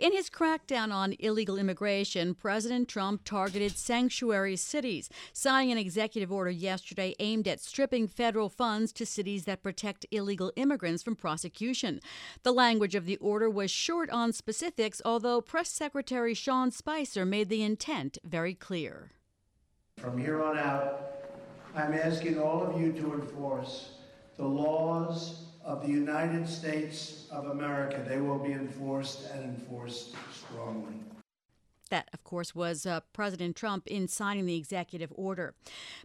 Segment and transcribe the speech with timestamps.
[0.00, 6.50] In his crackdown on illegal immigration, President Trump targeted sanctuary cities, signing an executive order
[6.50, 12.00] yesterday aimed at stripping federal funds to cities that protect illegal immigrants from prosecution.
[12.44, 17.50] The language of the order was short on specifics, although Press Secretary Sean Spicer made
[17.50, 19.10] the intent very clear.
[19.98, 21.26] From here on out,
[21.76, 23.90] I'm asking all of you to enforce
[24.38, 28.04] the laws of the United States of America.
[28.06, 30.94] They will be enforced and enforced strongly.
[31.90, 35.54] That, of course, was uh, President Trump in signing the executive order.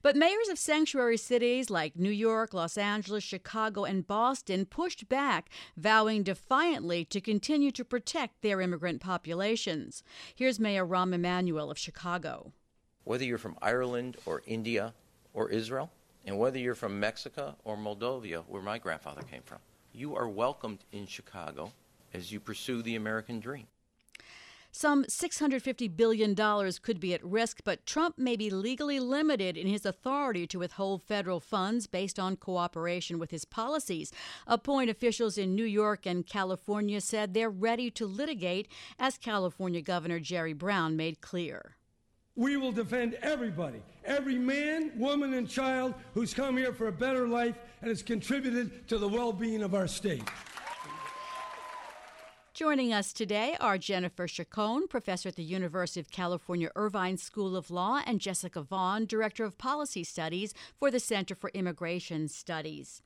[0.01, 5.49] But mayors of sanctuary cities like New York, Los Angeles, Chicago, and Boston pushed back,
[5.77, 10.03] vowing defiantly to continue to protect their immigrant populations.
[10.35, 12.51] Here's Mayor Rahm Emanuel of Chicago.
[13.03, 14.93] Whether you're from Ireland or India
[15.33, 15.91] or Israel,
[16.25, 19.59] and whether you're from Mexico or Moldova, where my grandfather came from,
[19.93, 21.71] you are welcomed in Chicago
[22.13, 23.67] as you pursue the American dream.
[24.77, 29.85] Some $650 billion could be at risk, but Trump may be legally limited in his
[29.85, 34.11] authority to withhold federal funds based on cooperation with his policies.
[34.45, 38.67] A point officials in New York and California said they're ready to litigate,
[38.99, 41.77] as California Governor Jerry Brown made clear.
[42.37, 47.29] We will defend everybody, every man, woman, and child who's come here for a better
[47.29, 50.29] life and has contributed to the well being of our state.
[52.53, 57.71] Joining us today are Jennifer Chacon, professor at the University of California Irvine School of
[57.71, 63.01] Law, and Jessica Vaughn, director of policy studies for the Center for Immigration Studies.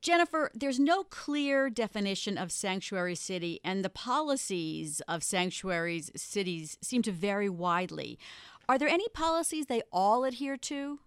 [0.00, 7.00] Jennifer, there's no clear definition of sanctuary city, and the policies of sanctuary cities seem
[7.02, 8.18] to vary widely.
[8.68, 10.98] Are there any policies they all adhere to?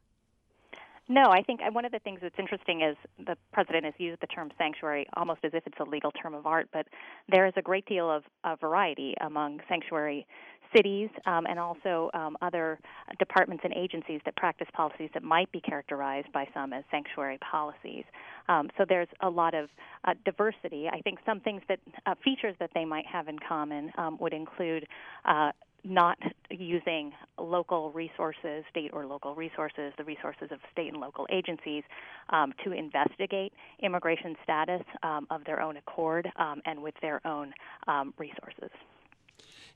[1.09, 4.27] No, I think one of the things that's interesting is the president has used the
[4.27, 6.85] term sanctuary almost as if it's a legal term of art, but
[7.30, 10.28] there is a great deal of, of variety among sanctuary
[10.75, 12.78] cities um, and also um, other
[13.19, 18.03] departments and agencies that practice policies that might be characterized by some as sanctuary policies.
[18.50, 19.69] Um, so there's a lot of
[20.03, 20.90] uh, diversity.
[20.91, 24.34] I think some things that uh, features that they might have in common um, would
[24.34, 24.88] include
[25.23, 25.51] uh,
[25.90, 26.18] not
[26.50, 31.84] using local resources, state or local resources, the resources of state and local agencies,
[32.30, 37.53] um, to investigate immigration status um, of their own accord um, and with their own
[37.88, 38.70] um, resources.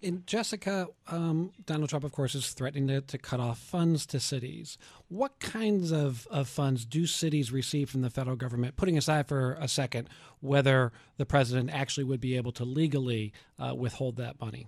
[0.04, 4.20] And Jessica, um, Donald Trump, of course, is threatening to, to cut off funds to
[4.20, 4.80] cities.
[5.10, 9.54] What kinds of, of funds do cities receive from the federal government, putting aside for
[9.60, 14.66] a second whether the president actually would be able to legally uh, withhold that money?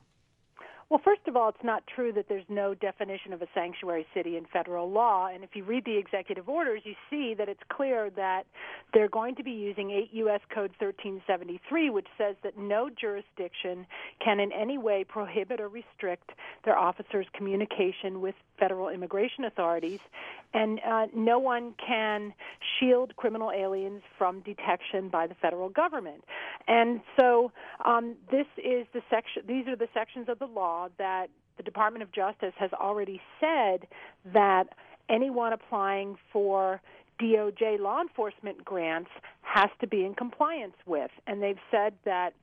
[0.93, 4.37] Well, first of all, it's not true that there's no definition of a sanctuary city
[4.37, 5.25] in federal law.
[5.25, 8.45] And if you read the executive orders, you see that it's clear that
[8.93, 10.41] they're going to be using 8 U.S.
[10.53, 13.87] Code 1373, which says that no jurisdiction
[14.23, 16.29] can in any way prohibit or restrict
[16.63, 19.99] their officers' communication with federal immigration authorities.
[20.53, 22.33] And uh, no one can
[22.79, 26.23] shield criminal aliens from detection by the federal government.
[26.67, 27.51] And so
[27.85, 31.27] um, this is the section, these are the sections of the law that
[31.57, 33.87] the Department of Justice has already said
[34.33, 34.65] that
[35.09, 36.81] anyone applying for
[37.19, 39.09] DOJ law enforcement grants
[39.41, 41.11] has to be in compliance with.
[41.27, 42.33] And they've said that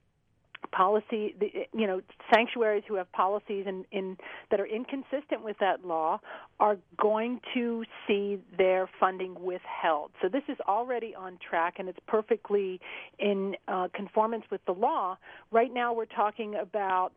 [0.73, 1.35] policy
[1.73, 2.01] you know
[2.33, 4.17] sanctuaries who have policies in, in
[4.51, 6.21] that are inconsistent with that law
[6.59, 10.11] are going to see their funding withheld.
[10.23, 12.81] So this is already on track and it's perfectly
[13.19, 15.17] in uh, conformance with the law.
[15.51, 17.13] Right now we're talking about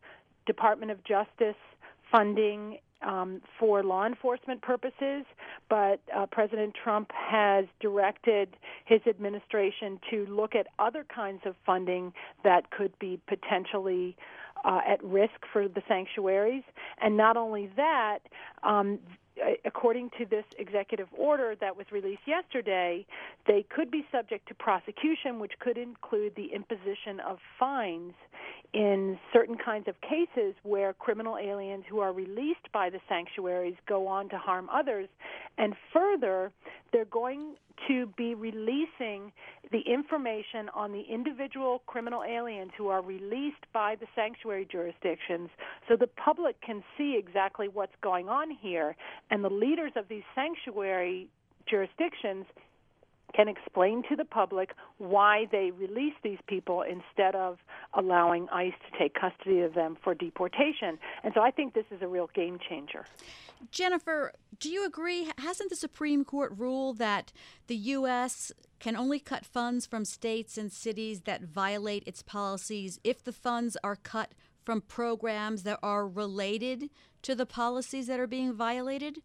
[0.45, 1.55] Department of Justice
[2.11, 5.25] funding um, for law enforcement purposes,
[5.69, 8.49] but uh, President Trump has directed
[8.85, 12.13] his administration to look at other kinds of funding
[12.43, 14.15] that could be potentially
[14.65, 16.63] uh, at risk for the sanctuaries.
[17.01, 18.19] And not only that,
[18.63, 18.99] um,
[19.65, 23.05] according to this executive order that was released yesterday,
[23.47, 28.13] they could be subject to prosecution, which could include the imposition of fines
[28.73, 34.07] in certain kinds of cases where criminal aliens who are released by the sanctuaries go
[34.07, 35.07] on to harm others.
[35.57, 36.51] And further,
[36.91, 37.55] they're going
[37.87, 39.31] to be releasing
[39.71, 45.49] the information on the individual criminal aliens who are released by the sanctuary jurisdictions
[45.87, 48.95] so the public can see exactly what's going on here
[49.31, 51.27] and the leaders of these sanctuary
[51.67, 52.45] jurisdictions
[53.35, 57.57] can explain to the public why they release these people instead of
[57.93, 60.99] allowing ICE to take custody of them for deportation.
[61.23, 63.05] And so I think this is a real game changer.
[63.71, 65.31] Jennifer, do you agree?
[65.37, 67.31] Hasn't the Supreme Court ruled that
[67.67, 68.51] the U.S.
[68.79, 73.77] can only cut funds from states and cities that violate its policies if the funds
[73.83, 74.33] are cut
[74.63, 76.89] from programs that are related
[77.21, 79.21] to the policies that are being violated?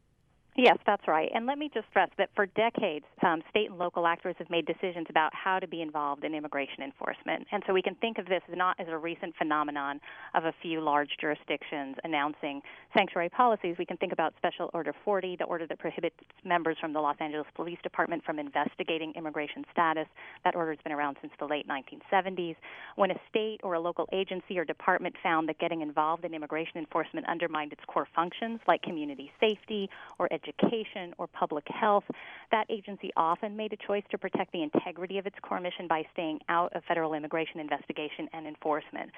[0.59, 1.31] Yes, that's right.
[1.33, 4.67] And let me just stress that for decades, um, state and local actors have made
[4.67, 7.47] decisions about how to be involved in immigration enforcement.
[7.53, 10.01] And so we can think of this not as a recent phenomenon
[10.35, 12.61] of a few large jurisdictions announcing
[12.93, 13.77] sanctuary policies.
[13.79, 17.17] We can think about Special Order 40, the order that prohibits members from the Los
[17.21, 20.09] Angeles Police Department from investigating immigration status.
[20.43, 22.57] That order has been around since the late 1970s.
[22.97, 26.79] When a state or a local agency or department found that getting involved in immigration
[26.79, 29.89] enforcement undermined its core functions, like community safety
[30.19, 32.05] or education, education or public health,
[32.51, 36.03] that agency often made a choice to protect the integrity of its core mission by
[36.13, 39.11] staying out of federal immigration investigation and enforcement.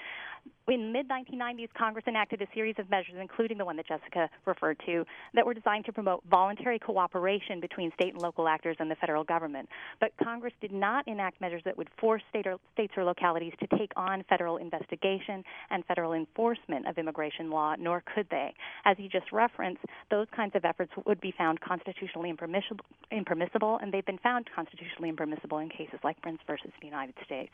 [0.71, 4.81] In mid 1990s, Congress enacted a series of measures, including the one that Jessica referred
[4.87, 8.95] to, that were designed to promote voluntary cooperation between state and local actors and the
[8.95, 9.69] federal government.
[9.99, 13.79] But Congress did not enact measures that would force state or, states or localities to
[13.79, 18.55] take on federal investigation and federal enforcement of immigration law, nor could they.
[18.85, 23.93] As you just referenced, those kinds of efforts would be found constitutionally impermissible, impermissible, and
[23.93, 27.53] they've been found constitutionally impermissible in cases like Printz versus the United States.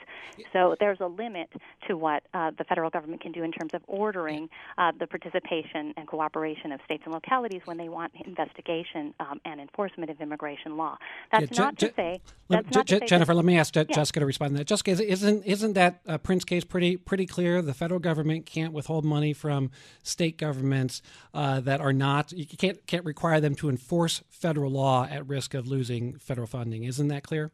[0.52, 1.48] So there's a limit
[1.88, 4.49] to what uh, the federal government can do in terms of ordering
[4.79, 9.61] uh, the participation and cooperation of states and localities when they want investigation um, and
[9.61, 10.97] enforcement of immigration law.
[11.32, 12.20] That's yeah, not Je- to say.
[12.49, 13.94] That's Je- not Je- to Jennifer, say let me ask Je- yeah.
[13.94, 14.67] Jessica to respond to that.
[14.67, 17.62] Jessica, isn't isn't that uh, Printz case pretty pretty clear?
[17.62, 19.70] The federal government can't withhold money from
[20.03, 21.03] state governments
[21.35, 22.32] uh, that are not.
[22.32, 26.85] You can't can't require them to enforce federal law at risk of losing federal funding.
[26.85, 27.50] Isn't that clear?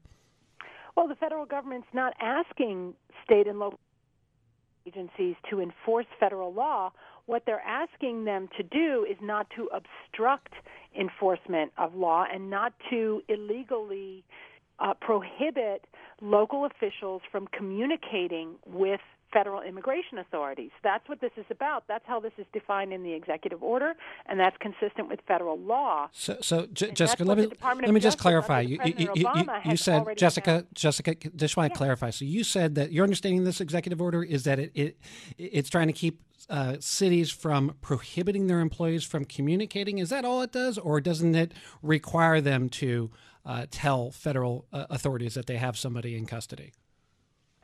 [0.97, 2.95] Well, the federal government's not asking
[3.25, 3.79] state and local
[4.93, 6.93] agencies to enforce federal law.
[7.27, 10.53] What they're asking them to do is not to obstruct
[10.99, 14.25] enforcement of law and not to illegally
[14.79, 15.87] uh, prohibit
[16.21, 19.01] local officials from communicating with
[19.33, 20.71] federal immigration authorities.
[20.83, 21.85] That's what this is about.
[21.89, 23.95] That's how this is defined in the executive order,
[24.27, 26.09] and that's consistent with federal law.
[26.13, 28.61] So, so J- Jessica, let me let me just clarify.
[28.61, 31.79] You, you, you, you said Jessica, Jessica, just want to yeah.
[31.79, 32.11] clarify.
[32.11, 34.99] So you said that your understanding of this executive order is that it, it
[35.39, 36.21] it's trying to keep
[36.51, 39.99] uh, cities from prohibiting their employees from communicating.
[39.99, 41.53] Is that all it does, or doesn't it
[41.83, 43.11] require them to
[43.45, 46.73] uh, tell federal uh, authorities that they have somebody in custody?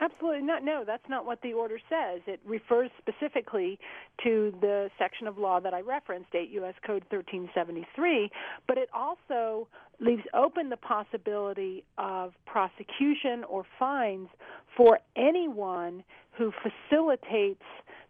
[0.01, 0.63] Absolutely not.
[0.63, 2.21] No, that's not what the order says.
[2.25, 3.77] It refers specifically
[4.23, 6.75] to the section of law that I referenced, 8 U.S.
[6.85, 8.29] Code 1373,
[8.65, 9.67] but it also
[9.99, 14.29] leaves open the possibility of prosecution or fines
[14.77, 17.63] for anyone who facilitates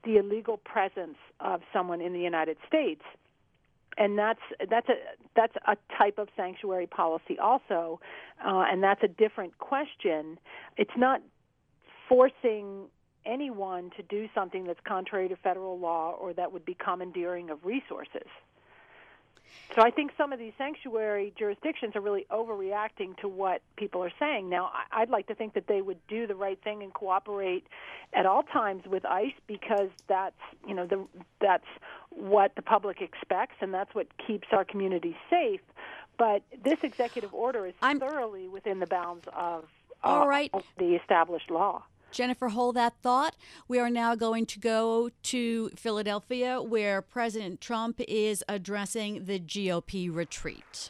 [0.03, 3.01] the illegal presence of someone in the United States
[3.97, 4.39] and that's
[4.69, 4.93] that's a
[5.35, 7.99] that's a type of sanctuary policy also,
[8.45, 10.39] uh, and that's a different question.
[10.77, 11.21] It's not
[12.09, 12.87] forcing
[13.25, 17.63] anyone to do something that's contrary to federal law or that would be commandeering of
[17.63, 18.27] resources.
[19.75, 24.11] So I think some of these sanctuary jurisdictions are really overreacting to what people are
[24.19, 24.49] saying.
[24.49, 27.67] Now, I'd like to think that they would do the right thing and cooperate
[28.13, 31.05] at all times with ICE because that's you know the,
[31.39, 31.67] that's
[32.09, 35.61] what the public expects and that's what keeps our communities safe.
[36.17, 39.65] But this executive order is I'm, thoroughly within the bounds of,
[40.03, 40.49] uh, all right.
[40.53, 41.83] of the established law.
[42.11, 43.35] Jennifer, hold that thought.
[43.67, 50.13] We are now going to go to Philadelphia, where President Trump is addressing the GOP
[50.13, 50.87] retreat.